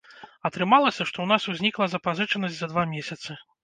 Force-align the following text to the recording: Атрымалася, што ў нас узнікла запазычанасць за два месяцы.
Атрымалася, 0.49 0.99
што 1.01 1.07
ў 1.21 1.27
нас 1.33 1.47
узнікла 1.55 1.85
запазычанасць 1.95 2.59
за 2.61 2.75
два 2.77 2.91
месяцы. 2.99 3.43